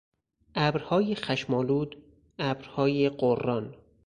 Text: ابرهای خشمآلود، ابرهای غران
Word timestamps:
ابرهای 0.55 1.15
خشمآلود، 1.15 1.97
ابرهای 2.39 3.09
غران 3.09 3.75